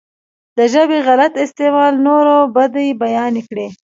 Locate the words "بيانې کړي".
3.03-3.67